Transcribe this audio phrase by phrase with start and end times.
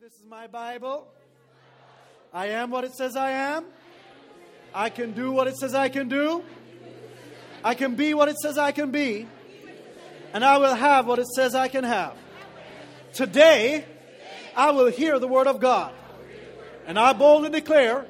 [0.00, 1.06] This is my Bible.
[2.32, 3.66] I am what it says I am.
[4.74, 6.42] I can do what it says I can do.
[7.62, 9.28] I can be what it says I can be.
[10.32, 12.16] And I will have what it says I can have.
[13.12, 13.84] Today,
[14.56, 15.92] I will hear the word of God.
[16.86, 18.06] And I boldly declare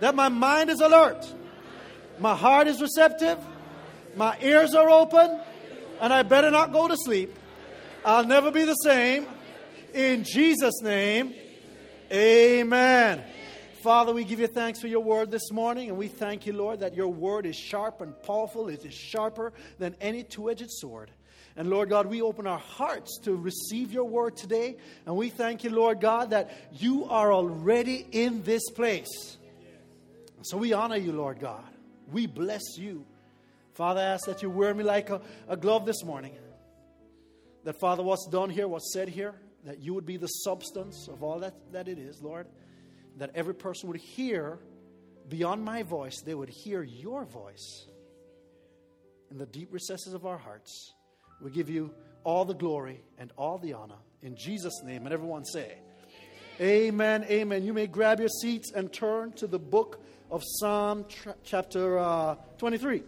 [0.00, 1.24] that my mind is alert,
[2.18, 3.38] my heart is receptive,
[4.16, 5.40] my ears are open,
[6.00, 7.32] and I better not go to sleep.
[8.04, 9.28] I'll never be the same.
[9.96, 11.32] In Jesus' name,
[12.12, 13.24] amen.
[13.82, 16.80] Father, we give you thanks for your word this morning, and we thank you, Lord,
[16.80, 18.68] that your word is sharp and powerful.
[18.68, 21.10] It is sharper than any two edged sword.
[21.56, 24.76] And Lord God, we open our hearts to receive your word today.
[25.06, 29.38] And we thank you, Lord God, that you are already in this place.
[30.42, 31.64] So we honor you, Lord God.
[32.12, 33.06] We bless you.
[33.72, 36.34] Father, I ask that you wear me like a, a glove this morning.
[37.64, 39.34] That, Father, what's done here, what's said here,
[39.66, 42.46] that you would be the substance of all that, that it is, Lord.
[43.18, 44.58] That every person would hear
[45.28, 47.86] beyond my voice, they would hear your voice
[49.30, 50.94] in the deep recesses of our hearts.
[51.40, 51.92] We give you
[52.24, 55.04] all the glory and all the honor in Jesus' name.
[55.04, 55.78] And everyone say,
[56.60, 57.64] Amen, amen.
[57.64, 62.36] You may grab your seats and turn to the book of Psalm tra- chapter uh,
[62.58, 63.02] 23.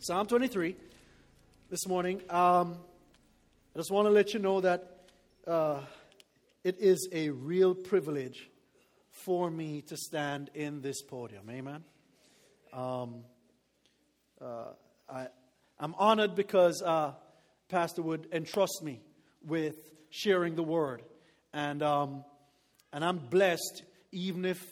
[0.00, 0.74] Psalm 23
[1.68, 2.22] this morning.
[2.28, 2.78] Um,
[3.74, 4.99] I just want to let you know that
[5.46, 5.80] uh,
[6.64, 8.48] it is a real privilege
[9.10, 11.48] for me to stand in this podium.
[11.50, 11.84] Amen.
[12.72, 13.24] Um,
[14.40, 14.72] uh,
[15.08, 15.28] I,
[15.78, 17.12] I'm honored because uh,
[17.68, 19.00] Pastor would entrust me
[19.46, 19.76] with
[20.10, 21.02] sharing the word.
[21.52, 22.24] And, um,
[22.92, 23.82] and I'm blessed
[24.12, 24.62] even if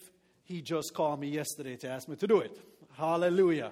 [0.45, 2.59] he just called me yesterday to ask me to do it.
[2.97, 3.71] Hallelujah.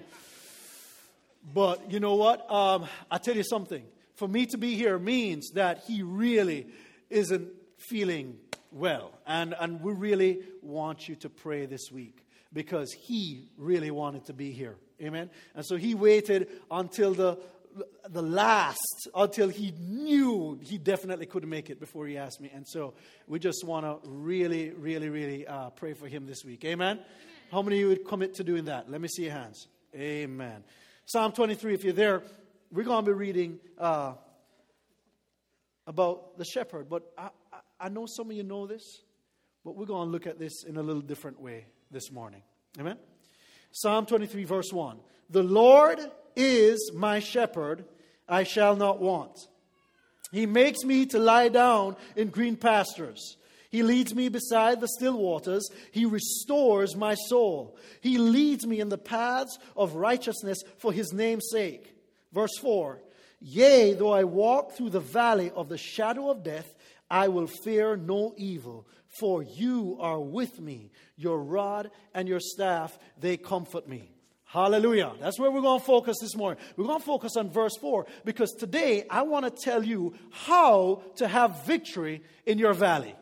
[1.53, 2.49] But you know what?
[2.51, 3.83] Um, I tell you something.
[4.15, 6.67] For me to be here means that he really
[7.09, 8.37] isn't feeling
[8.71, 9.11] well.
[9.25, 14.33] And, and we really want you to pray this week because he really wanted to
[14.33, 14.75] be here.
[15.01, 15.29] Amen.
[15.55, 17.37] And so he waited until the
[18.09, 22.49] the last until he knew he definitely couldn't make it before he asked me.
[22.53, 22.95] And so
[23.27, 26.65] we just want to really, really, really uh, pray for him this week.
[26.65, 26.97] Amen?
[26.97, 27.05] Amen?
[27.51, 28.89] How many of you would commit to doing that?
[28.89, 29.67] Let me see your hands.
[29.95, 30.63] Amen.
[31.05, 32.23] Psalm 23, if you're there,
[32.71, 34.13] we're going to be reading uh,
[35.87, 36.89] about the shepherd.
[36.89, 37.29] But I,
[37.79, 39.01] I know some of you know this,
[39.65, 42.43] but we're going to look at this in a little different way this morning.
[42.79, 42.97] Amen?
[43.71, 44.99] Psalm 23, verse 1.
[45.29, 45.99] The Lord
[46.35, 47.85] is my shepherd,
[48.27, 49.37] I shall not want.
[50.31, 53.37] He makes me to lie down in green pastures.
[53.69, 55.69] He leads me beside the still waters.
[55.91, 57.77] He restores my soul.
[58.01, 61.93] He leads me in the paths of righteousness for his name's sake.
[62.33, 63.01] Verse 4
[63.39, 66.75] Yea, though I walk through the valley of the shadow of death,
[67.09, 68.87] I will fear no evil,
[69.19, 70.91] for you are with me.
[71.15, 74.11] Your rod and your staff, they comfort me.
[74.45, 75.11] Hallelujah.
[75.19, 76.63] That's where we're going to focus this morning.
[76.77, 81.03] We're going to focus on verse 4 because today I want to tell you how
[81.17, 83.13] to have victory in your valley.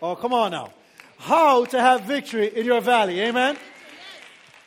[0.00, 0.72] Oh, come on now.
[1.18, 3.20] How to have victory in your valley.
[3.20, 3.56] Amen.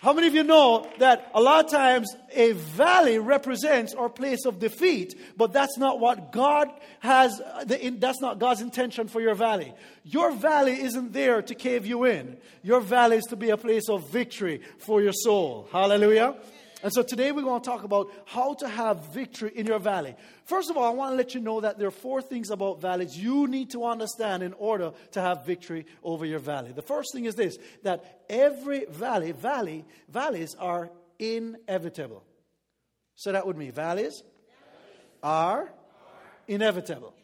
[0.06, 4.46] How many of you know that a lot of times a valley represents our place
[4.46, 9.74] of defeat, but that's not what God has, that's not God's intention for your valley.
[10.04, 12.38] Your valley isn't there to cave you in.
[12.62, 15.68] Your valley is to be a place of victory for your soul.
[15.72, 16.36] Hallelujah.
[16.86, 20.16] And so today we're going to talk about how to have victory in your valley.
[20.44, 22.80] First of all, I want to let you know that there are four things about
[22.80, 26.74] valleys you need to understand in order to have victory over your valley.
[26.74, 32.24] The first thing is this that every valley, valley, valleys are inevitable.
[33.16, 34.22] So that would mean valleys
[35.24, 35.74] are
[36.48, 37.16] inevitable.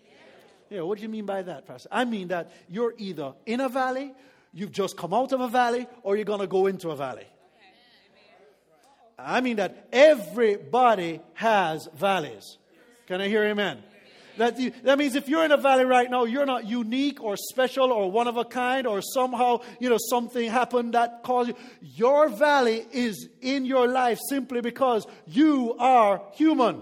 [0.72, 1.90] Yeah, what do you mean by that, Pastor?
[1.92, 4.12] I mean that you're either in a valley,
[4.54, 7.28] you've just come out of a valley, or you're going to go into a valley.
[9.26, 12.58] I mean that everybody has valleys.
[13.08, 13.84] Can I hear amen?
[14.38, 17.92] That, that means if you're in a valley right now, you're not unique or special
[17.92, 21.56] or one of a kind or somehow, you know, something happened that caused you.
[21.82, 26.82] Your valley is in your life simply because you are human.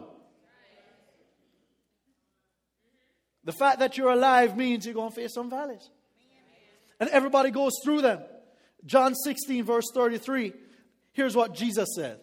[3.44, 5.90] The fact that you're alive means you're going to face some valleys.
[7.00, 8.22] And everybody goes through them.
[8.86, 10.54] John 16, verse 33.
[11.14, 12.20] Here's what Jesus said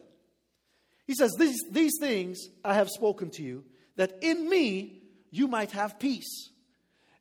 [1.07, 3.65] he says, these, these things I have spoken to you,
[3.97, 6.51] that in me you might have peace.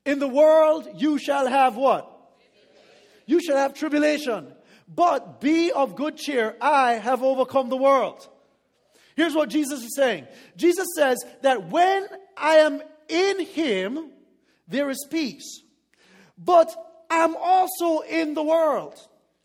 [0.05, 2.11] In the world you shall have what?
[3.25, 4.47] You shall have tribulation.
[4.87, 6.55] But be of good cheer.
[6.61, 8.27] I have overcome the world.
[9.15, 12.05] Here's what Jesus is saying Jesus says that when
[12.37, 14.11] I am in Him,
[14.67, 15.61] there is peace.
[16.37, 16.75] But
[17.09, 18.95] I'm also in the world,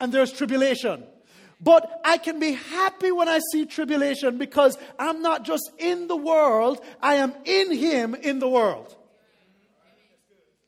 [0.01, 1.05] and there's tribulation.
[1.61, 6.17] But I can be happy when I see tribulation because I'm not just in the
[6.17, 8.97] world, I am in Him in the world.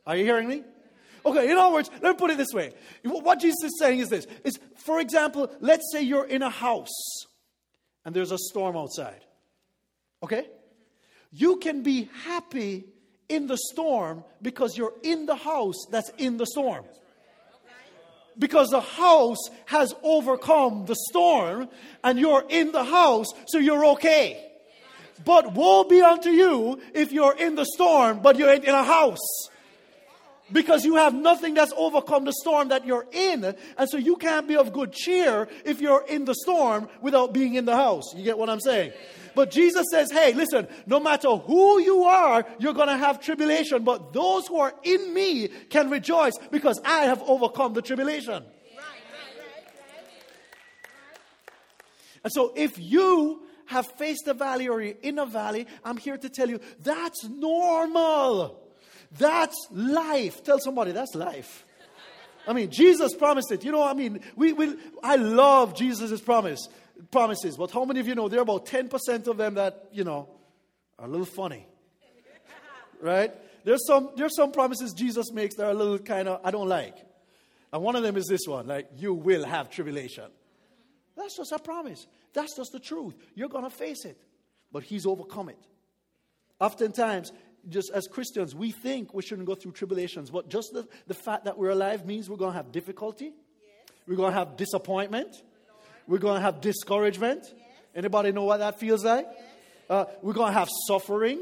[0.06, 0.64] Are you hearing me?
[1.24, 2.72] Okay, in other words, let me put it this way.
[3.04, 7.24] What Jesus is saying is this is, for example, let's say you're in a house
[8.04, 9.24] and there's a storm outside.
[10.22, 10.48] Okay?
[11.30, 12.84] You can be happy
[13.28, 16.84] in the storm because you're in the house that's in the storm.
[18.38, 21.68] Because the house has overcome the storm
[22.02, 24.50] and you're in the house, so you're okay.
[25.24, 29.48] But woe be unto you if you're in the storm, but you're in a house
[30.52, 33.54] because you have nothing that's overcome the storm that you're in.
[33.78, 37.54] And so you can't be of good cheer if you're in the storm without being
[37.54, 38.14] in the house.
[38.14, 38.92] You get what I'm saying?
[39.34, 43.84] But Jesus says, hey, listen, no matter who you are, you're going to have tribulation.
[43.84, 48.44] But those who are in me can rejoice because I have overcome the tribulation.
[52.24, 56.16] And so if you have faced a valley or you're in a valley, I'm here
[56.16, 58.60] to tell you that's normal.
[59.18, 60.44] That's life.
[60.44, 61.64] Tell somebody that's life.
[62.46, 63.64] I mean, Jesus promised it.
[63.64, 66.68] You know, I mean, we, we I love Jesus' promise
[67.10, 70.04] promises, but how many of you know there are about 10% of them that, you
[70.04, 70.28] know,
[70.98, 71.66] are a little funny?
[73.00, 73.32] Right?
[73.64, 76.68] There's some, there's some promises Jesus makes that are a little kind of, I don't
[76.68, 76.96] like.
[77.72, 80.30] And one of them is this one, like, you will have tribulation.
[81.16, 82.06] That's just a promise.
[82.32, 83.14] That's just the truth.
[83.34, 84.18] You're going to face it.
[84.70, 85.58] But He's overcome it.
[86.60, 87.32] Oftentimes,
[87.68, 91.44] just as Christians, we think we shouldn't go through tribulations, but just the, the fact
[91.44, 93.96] that we're alive means we're going to have difficulty, yes.
[94.06, 95.42] we're going to have disappointment.
[96.06, 97.42] We're going to have discouragement.
[97.42, 97.54] Yes.
[97.94, 99.26] Anybody know what that feels like?
[99.30, 99.44] Yes.
[99.88, 101.40] Uh, we're going to have suffering,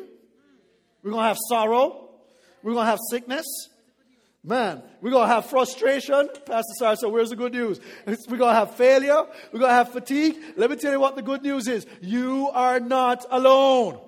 [1.03, 2.11] we're going to have sorrow,
[2.63, 3.47] we're going to have sickness.
[4.43, 6.31] Man, we're going to have frustration.
[6.47, 7.79] Pastor Sarah said, Where's the good news?
[8.07, 9.27] We're going to have failure.
[9.53, 10.37] We're going to have fatigue.
[10.57, 11.87] Let me tell you what the good news is.
[12.01, 14.01] You are not alone.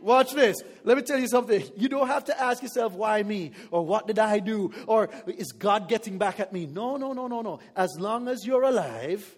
[0.00, 0.56] Watch this.
[0.82, 1.62] Let me tell you something.
[1.76, 3.52] You don't have to ask yourself, why me?
[3.70, 4.72] Or what did I do?
[4.86, 6.66] Or is God getting back at me?
[6.66, 7.60] No, no, no, no, no.
[7.76, 9.36] As long as you're alive,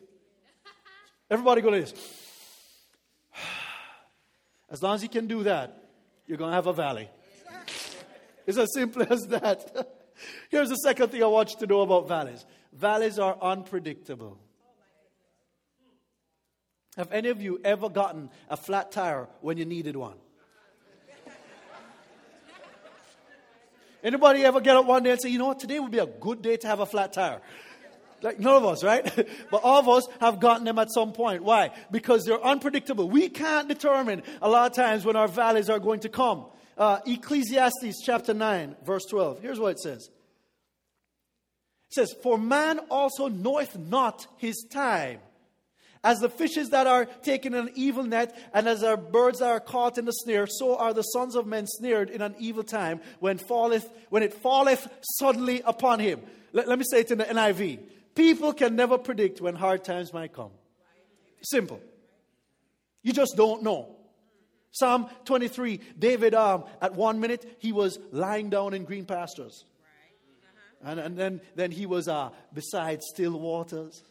[1.32, 1.94] everybody go like this.
[4.70, 5.82] As long as you can do that,
[6.26, 7.08] you're going to have a valley.
[8.46, 9.88] It's as simple as that.
[10.50, 14.38] Here's the second thing I want you to know about valleys valleys are unpredictable.
[16.96, 20.17] Have any of you ever gotten a flat tire when you needed one?
[24.05, 26.06] Anybody ever get up one day and say, you know what, today would be a
[26.06, 27.40] good day to have a flat tire?
[28.23, 29.05] Like none of us, right?
[29.51, 31.43] but all of us have gotten them at some point.
[31.43, 31.71] Why?
[31.91, 33.11] Because they're unpredictable.
[33.11, 36.47] We can't determine a lot of times when our valleys are going to come.
[36.79, 39.41] Uh, Ecclesiastes chapter 9, verse 12.
[39.41, 40.09] Here's what it says.
[41.89, 45.19] It says, For man also knoweth not his time.
[46.05, 49.51] As the fishes that are taken in an evil net, and as our birds that
[49.51, 52.65] are caught in the snare, so are the sons of men snared in an evil
[52.65, 56.21] time when falleth, when it falleth suddenly upon him.
[56.53, 57.79] Let, let me say it in the NIV.
[58.14, 60.50] People can never predict when hard times might come.
[61.43, 61.81] Simple.
[63.03, 63.97] You just don't know.
[64.70, 69.64] Psalm 23, David, um, at one minute, he was lying down in green pastures.
[70.84, 74.03] And, and then, then he was uh, beside still waters.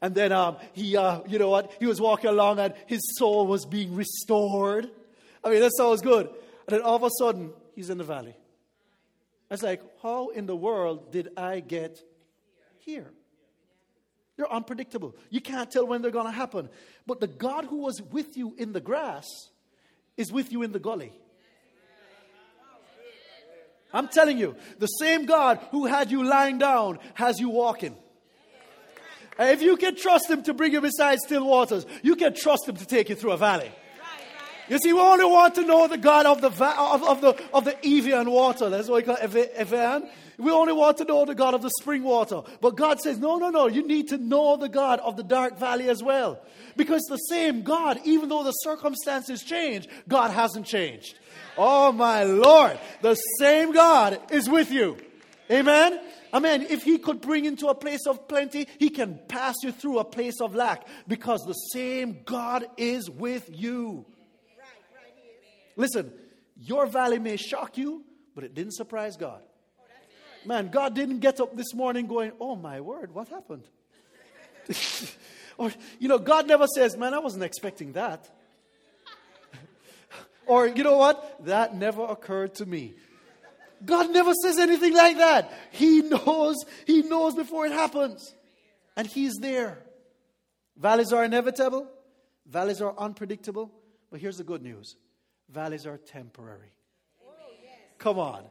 [0.00, 1.72] And then um, he, uh, you know what?
[1.78, 4.90] He was walking along and his soul was being restored.
[5.44, 6.26] I mean, that sounds good.
[6.66, 8.34] And then all of a sudden, he's in the valley.
[9.50, 12.02] It's like, how in the world did I get
[12.80, 13.10] here?
[14.42, 15.14] They're unpredictable.
[15.30, 16.68] You can't tell when they're going to happen.
[17.06, 19.28] But the God who was with you in the grass
[20.16, 21.12] is with you in the gully.
[23.94, 27.94] I'm telling you, the same God who had you lying down has you walking.
[29.38, 32.74] If you can trust Him to bring you beside still waters, you can trust Him
[32.76, 33.70] to take you through a valley.
[34.68, 37.64] You see, we only want to know the God of the, of, of the, of
[37.64, 38.70] the Evian water.
[38.70, 40.08] That's what we call Evian.
[40.38, 42.42] We only want to know the God of the spring water.
[42.60, 43.66] But God says, no, no, no.
[43.66, 46.40] You need to know the God of the dark valley as well.
[46.76, 51.18] Because the same God, even though the circumstances change, God hasn't changed.
[51.58, 52.78] Oh, my Lord.
[53.02, 54.96] The same God is with you.
[55.50, 56.00] Amen?
[56.32, 56.62] Amen.
[56.62, 60.04] If he could bring into a place of plenty, he can pass you through a
[60.04, 64.06] place of lack because the same God is with you.
[65.76, 66.12] Listen,
[66.56, 69.42] your valley may shock you, but it didn't surprise God.
[70.44, 73.64] Man, God didn't get up this morning going, Oh my word, what happened?
[75.58, 78.28] or, you know, God never says, Man, I wasn't expecting that.
[80.46, 81.44] or, you know what?
[81.44, 82.94] That never occurred to me.
[83.84, 85.52] God never says anything like that.
[85.70, 88.34] He knows, He knows before it happens.
[88.96, 89.78] And He's there.
[90.76, 91.88] Valleys are inevitable,
[92.46, 93.70] valleys are unpredictable.
[94.10, 94.96] But here's the good news
[95.50, 96.72] valleys are temporary.
[97.98, 98.42] Come on.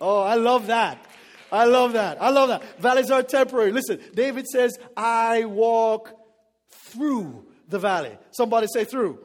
[0.00, 1.04] Oh, I love that.
[1.50, 2.20] I love that.
[2.22, 2.62] I love that.
[2.78, 3.72] Valleys are temporary.
[3.72, 6.14] Listen, David says, I walk
[6.70, 8.16] through the valley.
[8.32, 9.18] Somebody say through.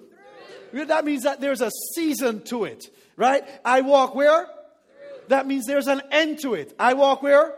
[0.72, 0.86] through.
[0.86, 2.86] That means that there's a season to it,
[3.18, 3.44] right?
[3.66, 4.46] I walk where?
[4.46, 5.28] Through.
[5.28, 6.74] That means there's an end to it.
[6.80, 7.54] I walk where?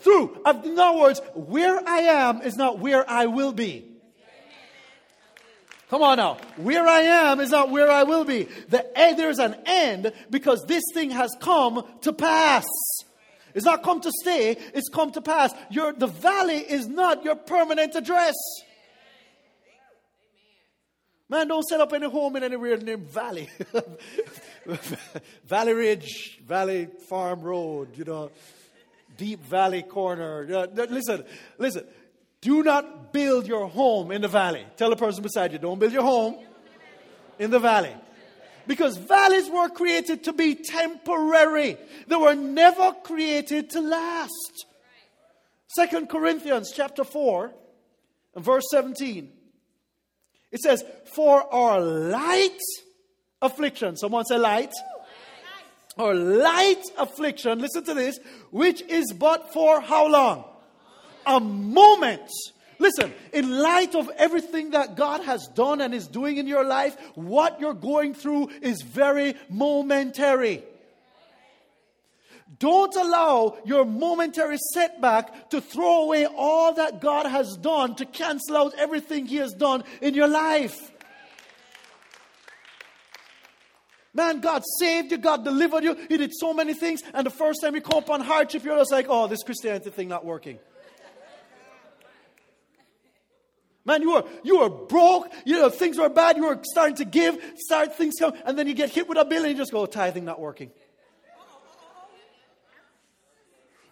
[0.00, 0.40] Through.
[0.42, 0.72] through.
[0.72, 3.91] In other words, where I am is not where I will be.
[5.92, 6.38] Come on now.
[6.56, 8.44] Where I am is not where I will be.
[8.70, 12.64] The, eh, there's an end because this thing has come to pass.
[13.52, 15.52] It's not come to stay, it's come to pass.
[15.70, 18.32] Your, the valley is not your permanent address.
[21.28, 23.50] Man, don't set up any home in anywhere named Valley.
[25.44, 28.30] valley Ridge, Valley Farm Road, you know,
[29.18, 30.66] Deep Valley Corner.
[30.88, 31.22] Listen,
[31.58, 31.84] listen.
[32.42, 34.66] Do not build your home in the valley.
[34.76, 36.36] Tell the person beside you, don't build your home
[37.38, 37.94] in the valley.
[38.66, 41.76] Because valleys were created to be temporary.
[42.08, 44.66] They were never created to last.
[45.68, 47.52] Second Corinthians chapter 4
[48.34, 49.32] and verse 17.
[50.50, 50.84] It says,
[51.14, 52.58] For our light
[53.40, 54.72] affliction, someone say light.
[55.96, 58.18] Or light affliction, listen to this,
[58.50, 60.44] which is but for how long?
[61.26, 62.30] A moment
[62.82, 66.96] Listen, in light of everything that God has done and is doing in your life,
[67.14, 70.64] what you're going through is very momentary.
[72.58, 78.56] Don't allow your momentary setback to throw away all that God has done, to cancel
[78.56, 80.90] out everything He has done in your life.
[84.12, 87.62] Man, God saved you, God delivered you, He did so many things, and the first
[87.62, 90.58] time you come upon hardship, you're just like, oh, this Christianity thing not working.
[93.84, 95.32] Man, you are you are broke.
[95.44, 96.36] You know things are bad.
[96.36, 97.38] You are starting to give.
[97.56, 99.80] Start things come, and then you get hit with a bill, and you just go,
[99.80, 100.70] oh, "Tithing not working."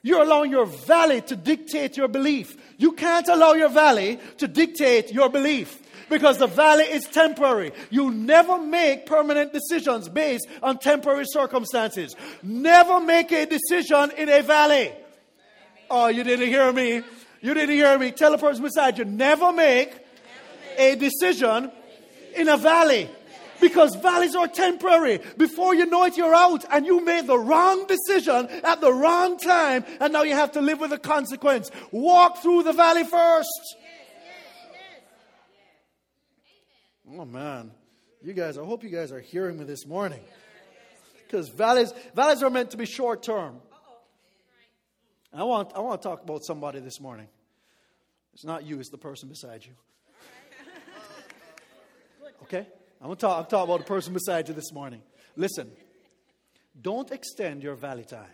[0.03, 2.57] You're allowing your valley to dictate your belief.
[2.79, 5.79] You can't allow your valley to dictate your belief
[6.09, 7.73] because the valley is temporary.
[7.91, 12.17] You never make permanent decisions based on temporary circumstances.
[12.43, 14.93] Never make a decision in a valley.
[15.91, 17.03] Oh, you didn't hear me.
[17.41, 18.13] You didn't hear me.
[18.13, 19.95] Tell the person beside you never make
[20.77, 21.71] a decision
[22.37, 23.09] in a valley.
[23.61, 25.21] Because valleys are temporary.
[25.37, 29.37] Before you know it, you're out and you made the wrong decision at the wrong
[29.37, 31.71] time, and now you have to live with the consequence.
[31.93, 33.77] Walk through the valley first.
[37.13, 37.73] Oh man,
[38.23, 40.21] you guys, I hope you guys are hearing me this morning.
[41.27, 43.61] Because valleys, valleys are meant to be short term.
[45.33, 47.29] I want, I want to talk about somebody this morning.
[48.35, 49.73] It's not you, it's the person beside you.
[52.43, 52.67] Okay?
[53.01, 55.03] I'm going to talk, talk about the person beside you this morning.
[55.37, 55.71] Listen,
[56.81, 58.27] don't extend your valley time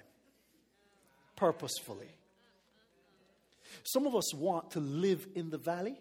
[1.36, 2.08] purposefully.
[3.84, 6.00] Some of us want to live in the valley,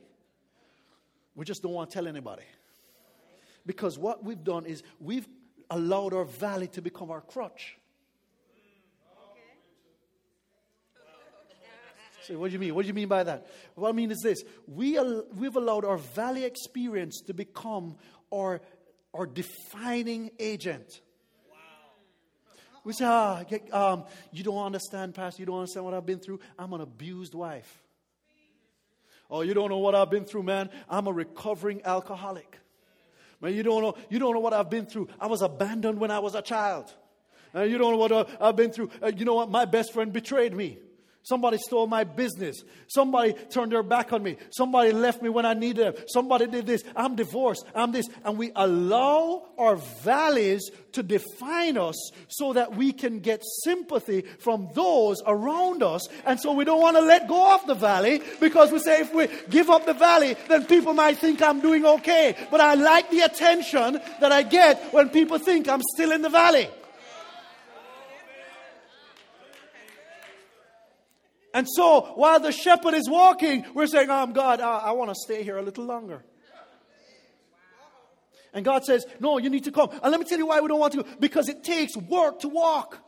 [1.36, 2.44] we just don't want to tell anybody.
[3.66, 5.28] Because what we've done is we've
[5.70, 7.78] allowed our valley to become our crutch.
[12.28, 12.74] Say, what do you mean?
[12.74, 13.48] What do you mean by that?
[13.76, 15.00] What I mean is this we,
[15.34, 17.98] we've allowed our valley experience to become
[18.34, 18.62] our,
[19.14, 21.02] our defining agent.
[22.84, 25.42] We say, ah, um, you don't understand, Pastor.
[25.42, 26.40] You don't understand what I've been through.
[26.58, 27.82] I'm an abused wife.
[29.30, 30.70] Oh, you don't know what I've been through, man.
[30.88, 32.60] I'm a recovering alcoholic.
[33.42, 35.10] Man, you don't know, you don't know what I've been through.
[35.20, 36.94] I was abandoned when I was a child.
[37.56, 38.92] Uh, you don't know what uh, I've been through.
[39.02, 39.50] Uh, you know what?
[39.50, 40.78] My best friend betrayed me.
[41.26, 42.64] Somebody stole my business.
[42.86, 44.38] Somebody turned their back on me.
[44.52, 46.04] Somebody left me when I needed them.
[46.08, 46.84] Somebody did this.
[46.96, 47.66] I'm divorced.
[47.74, 48.08] I'm this.
[48.24, 54.70] And we allow our valleys to define us so that we can get sympathy from
[54.76, 56.08] those around us.
[56.28, 59.12] And so we don't want to let go of the valley because we say if
[59.12, 62.36] we give up the valley, then people might think I'm doing okay.
[62.52, 66.30] But I like the attention that I get when people think I'm still in the
[66.30, 66.70] valley.
[71.56, 75.16] And so while the shepherd is walking, we're saying, Oh, God, I, I want to
[75.16, 76.22] stay here a little longer.
[78.54, 79.90] And God says, No, you need to come.
[79.90, 81.06] And let me tell you why we don't want to.
[81.18, 83.00] Because it takes work to walk.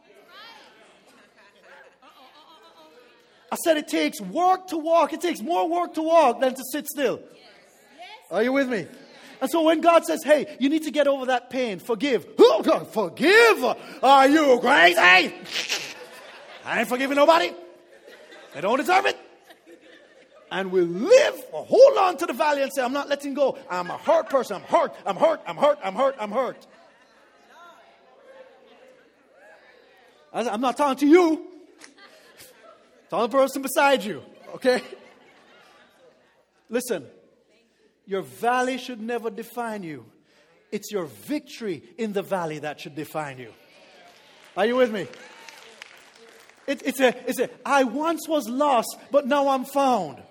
[3.51, 5.11] I said it takes work to walk.
[5.11, 7.19] It takes more work to walk than to sit still.
[8.31, 8.87] Are you with me?
[9.41, 12.25] And so when God says, hey, you need to get over that pain, forgive.
[12.37, 13.65] God, forgive?
[14.01, 14.97] Are you crazy?
[14.97, 15.33] I
[16.65, 17.51] ain't forgiving nobody.
[18.57, 19.15] They don't deserve it.
[20.51, 23.55] And we live or hold on to the valley and say, I'm not letting go.
[23.69, 24.55] I'm a hurt person.
[24.55, 24.95] I'm hurt.
[25.05, 25.41] I'm hurt.
[25.45, 25.77] I'm hurt.
[25.83, 26.15] I'm hurt.
[26.19, 26.67] I'm hurt.
[30.33, 31.45] I'm not talking to you.
[33.11, 34.23] To the person beside you.
[34.55, 34.81] Okay?
[36.67, 37.05] Listen,
[38.07, 40.03] your valley should never define you.
[40.71, 43.53] It's your victory in the valley that should define you.
[44.55, 45.05] Are you with me?
[46.67, 50.21] It, it's, a, it's a, I once was lost, but now I'm found.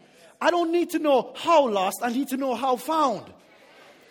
[0.40, 3.24] I don't need to know how lost, I need to know how found.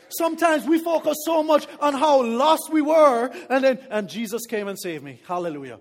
[0.09, 4.67] Sometimes we focus so much on how lost we were, and then, and Jesus came
[4.67, 5.19] and saved me.
[5.27, 5.79] Hallelujah.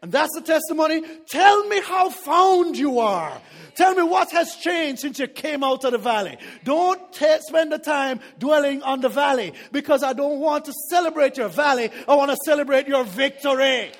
[0.00, 1.02] And that's the testimony.
[1.28, 3.40] Tell me how found you are.
[3.74, 6.36] Tell me what has changed since you came out of the valley.
[6.62, 11.36] Don't t- spend the time dwelling on the valley because I don't want to celebrate
[11.36, 11.90] your valley.
[12.06, 13.90] I want to celebrate your victory.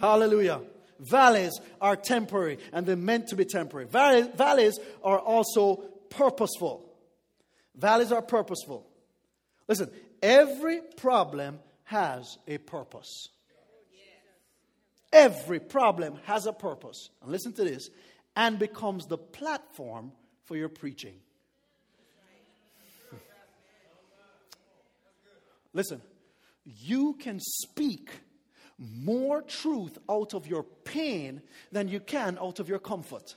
[0.00, 0.62] Hallelujah.
[0.98, 3.86] Valleys are temporary and they're meant to be temporary.
[3.86, 5.76] Valleys are also
[6.08, 6.86] purposeful.
[7.74, 8.86] Valleys are purposeful.
[9.68, 9.90] Listen,
[10.22, 13.28] every problem has a purpose.
[15.12, 17.10] Every problem has a purpose.
[17.22, 17.90] And listen to this
[18.36, 20.12] and becomes the platform
[20.44, 21.14] for your preaching.
[25.72, 26.00] Listen,
[26.64, 28.10] you can speak
[28.80, 33.34] more truth out of your pain than you can out of your comfort.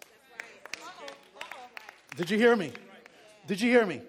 [2.15, 2.71] Did you hear me?
[3.47, 4.01] Did you hear me?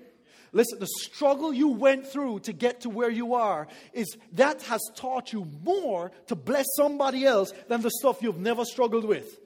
[0.52, 4.80] Listen, the struggle you went through to get to where you are is that has
[4.94, 9.40] taught you more to bless somebody else than the stuff you've never struggled with.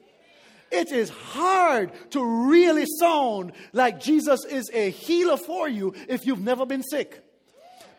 [0.71, 6.41] It is hard to really sound like Jesus is a healer for you if you've
[6.41, 7.23] never been sick.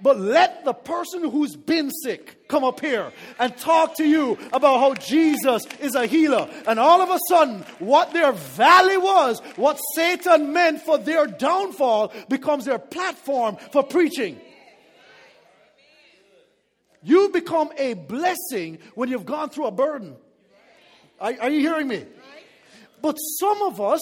[0.02, 4.80] But let the person who's been sick come up here and talk to you about
[4.80, 6.48] how Jesus is a healer.
[6.66, 12.12] And all of a sudden, what their valley was, what Satan meant for their downfall,
[12.28, 14.40] becomes their platform for preaching.
[17.02, 20.16] You become a blessing when you've gone through a burden.
[21.20, 22.04] Are, are you hearing me?
[23.02, 24.00] But some of us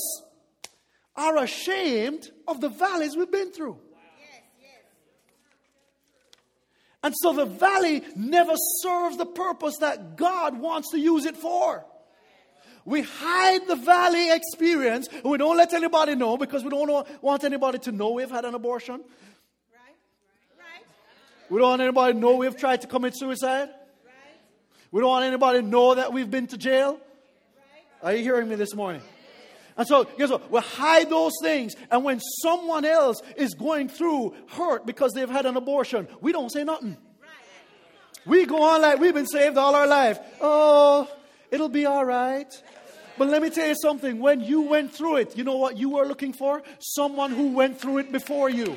[1.17, 3.79] are ashamed of the valleys we've been through.
[7.03, 11.85] And so the valley never serves the purpose that God wants to use it for.
[12.85, 17.79] We hide the valley experience we don't let anybody know because we don't want anybody
[17.81, 19.03] to know we've had an abortion.
[21.51, 23.69] We don't want anybody to know we've tried to commit suicide.
[24.91, 26.99] We don't want anybody to know that we've been to jail.
[28.03, 29.03] Are you hearing me this morning?
[29.79, 30.51] And so, guess what?
[30.51, 31.77] We hide those things.
[31.91, 36.51] And when someone else is going through hurt because they've had an abortion, we don't
[36.51, 36.97] say nothing.
[38.27, 40.19] We go on like we've been saved all our life.
[40.41, 41.09] Oh,
[41.51, 42.53] it'll be all right.
[43.17, 44.19] But let me tell you something.
[44.19, 46.63] When you went through it, you know what you were looking for?
[46.81, 48.77] Someone who went through it before you.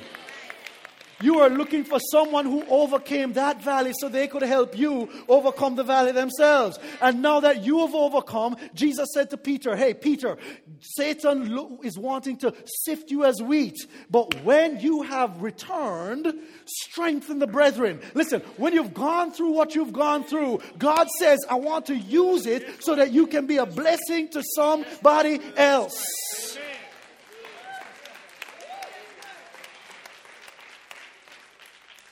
[1.22, 5.76] You are looking for someone who overcame that valley so they could help you overcome
[5.76, 6.80] the valley themselves.
[7.02, 10.38] And now that you have overcome, Jesus said to Peter, Hey, Peter,
[10.80, 13.78] Satan is wanting to sift you as wheat.
[14.10, 16.34] But when you have returned,
[16.66, 18.02] strengthen the brethren.
[18.14, 22.46] Listen, when you've gone through what you've gone through, God says, I want to use
[22.46, 26.58] it so that you can be a blessing to somebody else.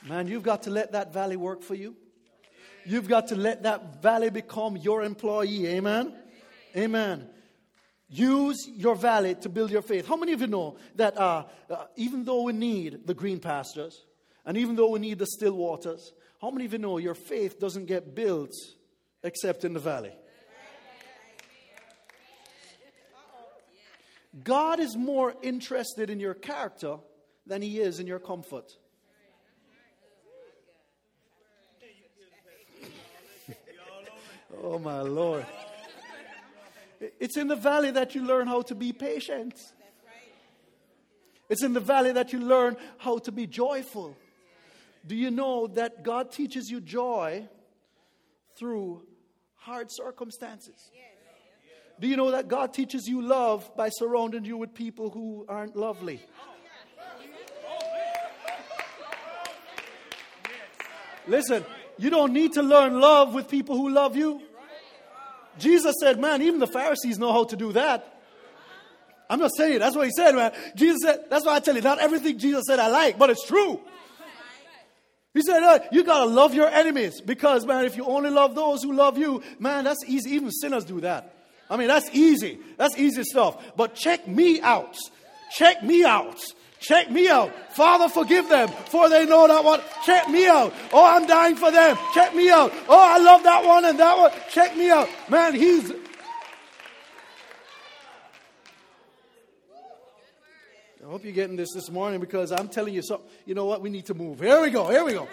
[0.08, 1.94] Man, you've got to let that valley work for you.
[2.86, 5.66] You've got to let that valley become your employee.
[5.66, 6.14] Amen?
[6.76, 7.28] Amen.
[8.08, 10.08] Use your valley to build your faith.
[10.08, 14.04] How many of you know that uh, uh, even though we need the green pastures
[14.44, 17.60] and even though we need the still waters, how many of you know your faith
[17.60, 18.52] doesn't get built
[19.22, 20.12] except in the valley?
[24.42, 26.96] God is more interested in your character
[27.46, 28.76] than he is in your comfort.
[34.62, 35.46] Oh, my Lord.
[37.18, 39.54] It's in the valley that you learn how to be patient.
[41.48, 44.16] It's in the valley that you learn how to be joyful.
[45.06, 47.48] Do you know that God teaches you joy
[48.58, 49.02] through
[49.56, 50.90] hard circumstances?
[51.98, 55.76] Do you know that God teaches you love by surrounding you with people who aren't
[55.76, 56.20] lovely?
[61.26, 61.64] Listen,
[61.98, 64.42] you don't need to learn love with people who love you.
[65.58, 68.20] Jesus said, man, even the Pharisees know how to do that.
[69.28, 69.78] I'm not saying it.
[69.78, 70.52] That's what he said, man.
[70.74, 73.46] Jesus said, that's why I tell you, not everything Jesus said I like, but it's
[73.46, 73.80] true.
[75.32, 78.82] He said, You got to love your enemies because, man, if you only love those
[78.82, 80.30] who love you, man, that's easy.
[80.30, 81.34] Even sinners do that.
[81.68, 82.58] I mean, that's easy.
[82.76, 83.62] That's easy stuff.
[83.76, 84.96] But check me out.
[85.52, 86.40] Check me out.
[86.80, 87.52] Check me out.
[87.74, 89.84] Father, forgive them, for they know not what.
[90.04, 90.72] Check me out.
[90.92, 91.96] Oh, I'm dying for them.
[92.14, 92.72] Check me out.
[92.88, 94.32] Oh, I love that one and that one.
[94.50, 95.08] Check me out.
[95.28, 95.92] Man, he's.
[101.02, 103.28] I hope you're getting this this morning because I'm telling you something.
[103.44, 103.82] You know what?
[103.82, 104.40] We need to move.
[104.40, 104.88] Here we go.
[104.88, 105.28] Here we go.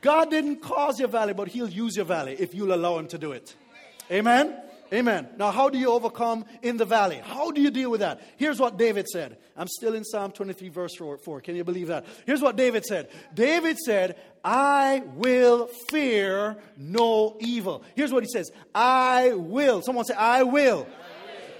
[0.00, 3.18] God didn't cause your valley, but He'll use your valley if you'll allow Him to
[3.18, 3.52] do it.
[4.12, 4.54] Amen?
[4.92, 5.28] Amen.
[5.36, 7.20] Now, how do you overcome in the valley?
[7.22, 8.22] How do you deal with that?
[8.36, 9.36] Here's what David said.
[9.56, 11.40] I'm still in Psalm 23, verse 4.
[11.42, 12.06] Can you believe that?
[12.24, 17.82] Here's what David said David said, I will fear no evil.
[17.94, 19.82] Here's what he says I will.
[19.82, 20.86] Someone say, I will.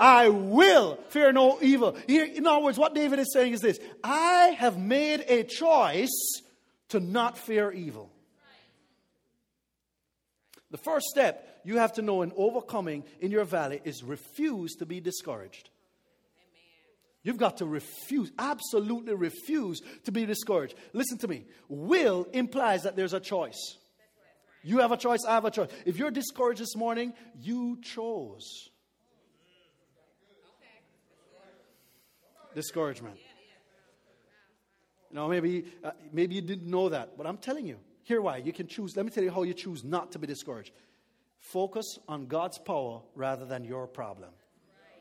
[0.01, 1.97] I will fear no evil.
[2.07, 6.43] Here, in other words, what David is saying is this I have made a choice
[6.91, 8.11] to not fear evil.
[10.71, 14.87] The first step you have to know in overcoming in your valley is refuse to
[14.87, 15.69] be discouraged.
[17.23, 20.77] You've got to refuse, absolutely refuse to be discouraged.
[20.95, 21.45] Listen to me.
[21.69, 23.77] Will implies that there's a choice.
[24.63, 25.69] You have a choice, I have a choice.
[25.85, 28.71] If you're discouraged this morning, you chose.
[32.55, 33.19] Discouragement.
[35.11, 37.77] You know, maybe, uh, maybe you didn't know that, but I'm telling you.
[38.05, 38.39] Here why.
[38.39, 38.97] You can choose.
[38.97, 40.73] Let me tell you how you choose not to be discouraged.
[41.41, 44.31] Focus on God's power rather than your problem.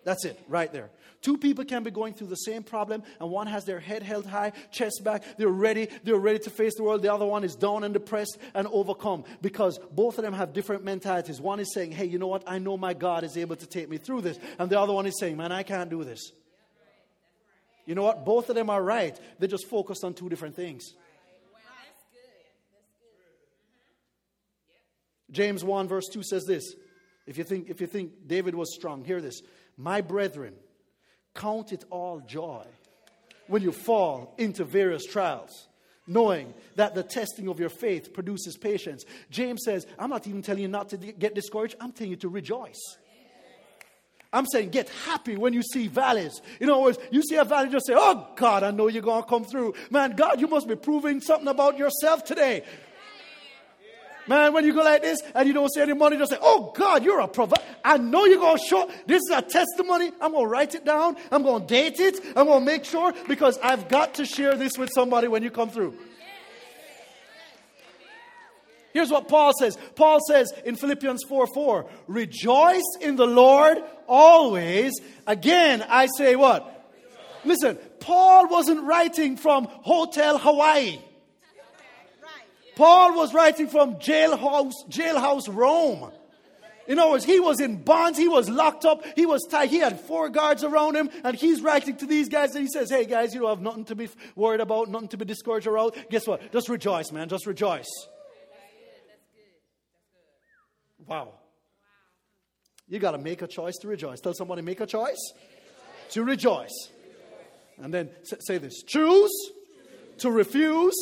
[0.08, 0.90] That's it, right there.
[1.22, 4.26] Two people can be going through the same problem, and one has their head held
[4.26, 7.02] high, chest back, they're ready, they're ready to face the world.
[7.02, 10.86] The other one is down and depressed and overcome because both of them have different
[10.86, 11.42] mentalities.
[11.42, 12.44] One is saying, Hey, you know what?
[12.48, 14.40] I know my God is able to take me through this.
[14.58, 16.32] And the other one is saying, Man, I can't do this.
[17.86, 18.24] You know what?
[18.24, 19.20] Both of them are right.
[19.40, 20.94] They're just focused on two different things.
[25.32, 26.76] James 1, verse 2 says this.
[27.26, 29.42] If you think, if you think David was strong, hear this.
[29.78, 30.54] My brethren,
[31.36, 32.66] count it all joy
[33.48, 35.68] when you fall into various trials,
[36.06, 39.06] knowing that the testing of your faith produces patience.
[39.30, 42.30] James says, I'm not even telling you not to get discouraged, I'm telling you to
[42.30, 42.98] rejoice.
[44.34, 46.42] I'm saying get happy when you see valleys.
[46.60, 49.24] In other words, you see a valley, just say, Oh God, I know you're going
[49.24, 49.74] to come through.
[49.90, 52.64] Man, God, you must be proving something about yourself today.
[54.28, 56.74] Man, when you go like this and you don't see any money, just say, Oh
[56.76, 57.62] God, you're a provider.
[57.84, 58.90] I know you're going to show.
[59.06, 60.12] This is a testimony.
[60.20, 61.16] I'm going to write it down.
[61.32, 62.20] I'm going to date it.
[62.36, 65.52] I'm going to make sure because I've got to share this with somebody when you
[65.52, 65.98] come through.
[68.94, 69.78] Here's what Paul says.
[69.96, 74.94] Paul says in Philippians 4 4, rejoice in the Lord always.
[75.28, 76.74] Again, I say what?
[77.46, 81.00] Listen, Paul wasn't writing from Hotel Hawaii.
[82.78, 86.12] Paul was writing from jailhouse, jailhouse Rome.
[86.88, 89.80] In other words, he was in bonds, he was locked up, he was tied, he
[89.80, 93.06] had four guards around him, and he's writing to these guys and he says, Hey
[93.06, 95.98] guys, you don't have nothing to be worried about, nothing to be discouraged about.
[96.12, 96.52] Guess what?
[96.52, 97.28] Just rejoice, man.
[97.28, 97.90] Just rejoice.
[101.08, 101.34] Wow.
[102.88, 104.22] You got to make a choice to rejoice.
[104.22, 105.34] Tell somebody, make a choice
[106.12, 106.90] to rejoice.
[107.80, 109.32] And then say this choose
[110.20, 110.96] to refuse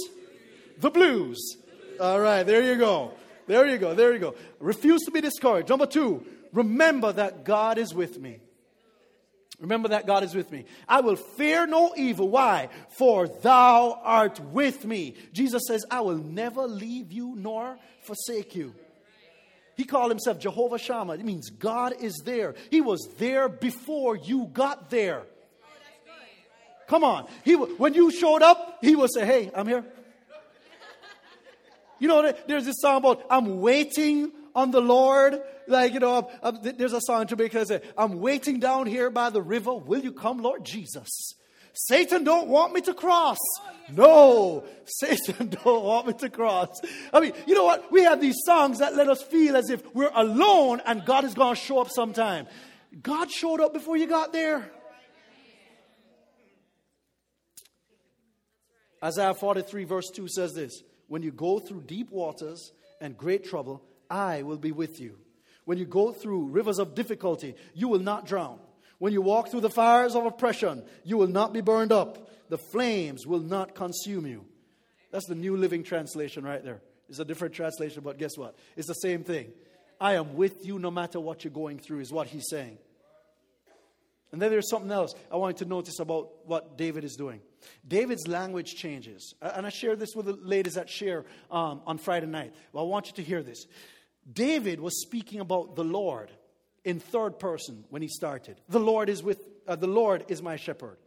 [0.79, 1.57] the blues.
[1.99, 3.13] All right, there you go.
[3.47, 3.93] There you go.
[3.93, 4.36] There you go.
[4.60, 5.69] Refuse to be discouraged.
[5.69, 8.39] Number two, remember that God is with me.
[9.60, 10.65] Remember that God is with me.
[10.88, 12.27] I will fear no evil.
[12.27, 12.69] Why?
[12.97, 15.15] For thou art with me.
[15.31, 18.75] Jesus says, I will never leave you nor forsake you.
[19.77, 21.13] He called himself Jehovah Shammah.
[21.13, 22.55] It means God is there.
[22.69, 25.23] He was there before you got there.
[26.88, 27.27] Come on.
[27.43, 29.86] He, when you showed up, he would say, Hey, I'm here.
[31.99, 35.41] You know, there's this song about, I'm waiting on the Lord.
[35.67, 38.86] Like, you know, I'm, I'm, there's a song in Jamaica that says, I'm waiting down
[38.86, 39.73] here by the river.
[39.73, 41.36] Will you come, Lord Jesus?
[41.73, 43.38] Satan don't want me to cross.
[43.60, 46.69] Oh, no, Satan don't want me to cross.
[47.12, 47.91] I mean, you know what?
[47.91, 51.34] We have these songs that let us feel as if we're alone and God is
[51.34, 52.47] going to show up sometime.
[53.01, 54.71] God showed up before you got there.
[59.03, 63.83] Isaiah 43, verse 2 says this when you go through deep waters and great trouble,
[64.09, 65.17] I will be with you.
[65.65, 68.59] When you go through rivers of difficulty, you will not drown.
[68.99, 72.29] When you walk through the fires of oppression, you will not be burned up.
[72.49, 74.45] The flames will not consume you.
[75.11, 76.81] That's the New Living Translation right there.
[77.09, 78.55] It's a different translation, but guess what?
[78.75, 79.51] It's the same thing.
[79.99, 82.77] I am with you no matter what you're going through, is what he's saying.
[84.31, 87.41] And then there's something else I want you to notice about what David is doing.
[87.88, 89.36] David's language changes.
[89.41, 92.54] And I shared this with the ladies that share um, on Friday night.
[92.71, 93.65] Well, I want you to hear this.
[94.32, 96.32] David was speaking about the Lord
[96.84, 98.60] in third person when he started.
[98.69, 100.97] The Lord is with uh, the Lord is my shepherd.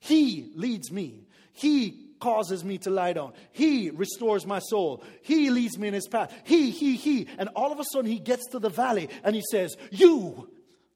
[0.00, 1.26] He leads me.
[1.52, 3.32] He causes me to lie down.
[3.52, 5.04] He restores my soul.
[5.22, 6.32] He leads me in his path.
[6.44, 7.26] He, he, he.
[7.36, 10.48] And all of a sudden he gets to the valley and he says, You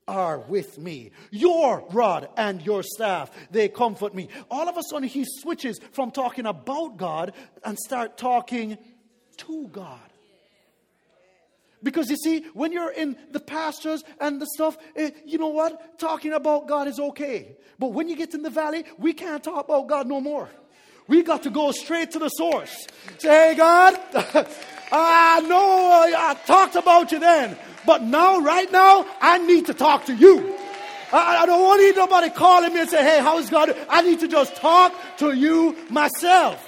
[0.09, 1.11] are with me.
[1.31, 4.29] Your rod and your staff, they comfort me.
[4.51, 7.33] All of a sudden he switches from talking about God
[7.65, 8.79] and start talking
[9.39, 9.99] to God.
[11.83, 15.99] Because you see, when you're in the pastures and the stuff, eh, you know what?
[15.99, 17.57] Talking about God is okay.
[17.79, 20.49] But when you get in the valley, we can't talk about God no more.
[21.09, 22.87] We got to go straight to the source.
[23.19, 24.01] Say, hey, God,
[24.93, 30.07] I know I talked about you then, but now, right now, I need to talk
[30.07, 30.55] to you.
[31.13, 33.77] I, I don't want to nobody calling me and say, hey, how's God?
[33.89, 36.65] I need to just talk to you myself.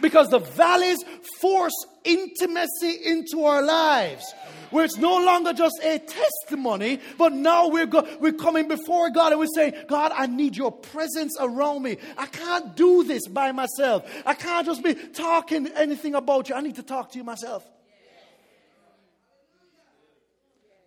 [0.00, 0.98] Because the valleys
[1.40, 4.34] force intimacy into our lives.
[4.70, 9.32] Where it's no longer just a testimony, but now we're, go- we're coming before God
[9.32, 11.96] and we're saying, God, I need your presence around me.
[12.18, 14.04] I can't do this by myself.
[14.26, 16.54] I can't just be talking anything about you.
[16.54, 17.64] I need to talk to you myself.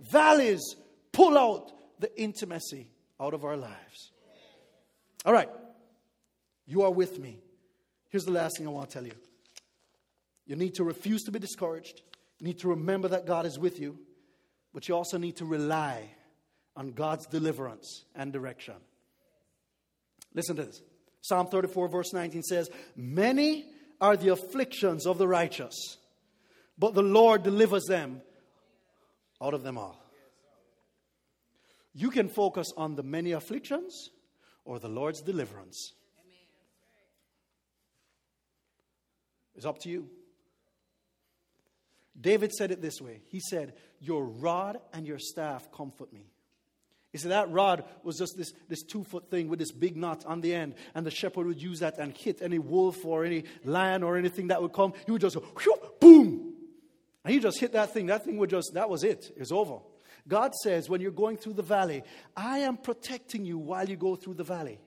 [0.01, 0.75] Valleys
[1.11, 4.11] pull out the intimacy out of our lives.
[5.25, 5.49] All right.
[6.65, 7.39] You are with me.
[8.09, 9.13] Here's the last thing I want to tell you.
[10.45, 12.01] You need to refuse to be discouraged.
[12.39, 13.99] You need to remember that God is with you,
[14.73, 16.09] but you also need to rely
[16.75, 18.75] on God's deliverance and direction.
[20.33, 20.81] Listen to this.
[21.21, 23.65] Psalm 34, verse 19 says, Many
[23.99, 25.97] are the afflictions of the righteous,
[26.77, 28.21] but the Lord delivers them
[29.41, 29.97] out of them all.
[31.93, 34.11] You can focus on the many afflictions
[34.63, 35.93] or the Lord's deliverance.
[39.55, 40.07] It's up to you.
[42.19, 46.27] David said it this way He said, Your rod and your staff comfort me.
[47.11, 50.25] He said that rod was just this, this two foot thing with this big knot
[50.25, 53.43] on the end, and the shepherd would use that and hit any wolf or any
[53.65, 54.93] lion or anything that would come.
[55.05, 55.43] He would just go,
[55.99, 56.50] boom!
[57.23, 58.07] And he just hit that thing.
[58.07, 59.31] That thing would just, that was it.
[59.35, 59.79] It was over.
[60.27, 62.03] God says, when you're going through the valley,
[62.35, 64.79] I am protecting you while you go through the valley.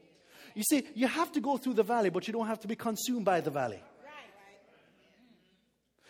[0.54, 2.76] You see, you have to go through the valley, but you don't have to be
[2.76, 3.82] consumed by the valley.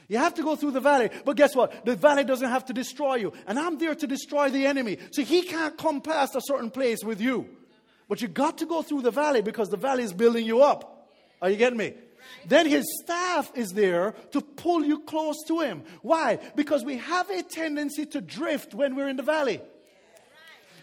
[0.07, 1.87] You have to go through the valley, but guess what?
[1.87, 3.33] The valley doesn't have to destroy you.
[3.47, 4.99] And I'm there to destroy the enemy.
[5.13, 7.49] So he can't come past a certain place with you.
[8.07, 11.09] But you got to go through the valley because the valley is building you up.
[11.41, 11.95] Are you getting me?
[12.47, 15.83] Then his staff is there to pull you close to him.
[16.03, 16.39] Why?
[16.55, 19.61] Because we have a tendency to drift when we're in the valley.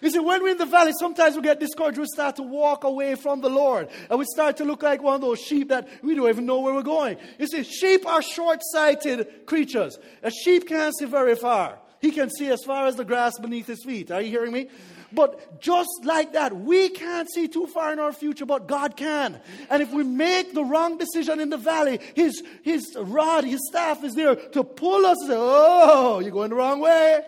[0.01, 1.99] You see, when we're in the valley, sometimes we get discouraged.
[1.99, 3.87] We start to walk away from the Lord.
[4.09, 6.59] And we start to look like one of those sheep that we don't even know
[6.59, 7.17] where we're going.
[7.37, 9.99] You see, sheep are short sighted creatures.
[10.23, 11.77] A sheep can't see very far.
[12.01, 14.11] He can see as far as the grass beneath his feet.
[14.11, 14.69] Are you hearing me?
[15.13, 19.39] But just like that, we can't see too far in our future, but God can.
[19.69, 24.03] And if we make the wrong decision in the valley, his, his rod, his staff
[24.03, 25.17] is there to pull us.
[25.27, 27.21] Say, oh, you're going the wrong way.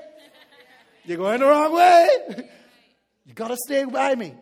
[1.06, 2.10] You're going the wrong way.
[3.26, 4.34] You got to stay by me.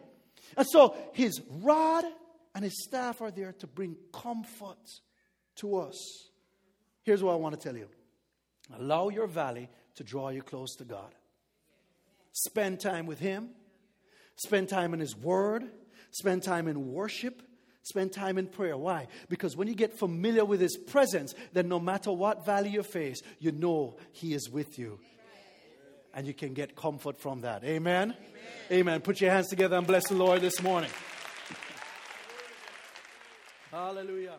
[0.58, 2.04] And so his rod
[2.56, 4.90] and his staff are there to bring comfort
[5.58, 6.30] to us.
[7.04, 7.88] Here's what I want to tell you
[8.76, 11.14] allow your valley to draw you close to God.
[12.34, 13.50] Spend time with him,
[14.36, 15.66] spend time in his word,
[16.12, 17.42] spend time in worship.
[17.84, 18.78] Spend time in prayer.
[18.78, 19.08] Why?
[19.28, 23.22] Because when you get familiar with His presence, then no matter what valley you face,
[23.40, 25.00] you know He is with you.
[26.14, 27.64] And you can get comfort from that.
[27.64, 28.16] Amen?
[28.72, 29.02] Amen.
[29.02, 30.92] Put your hands together and bless the Lord this morning.
[33.72, 34.36] Hallelujah.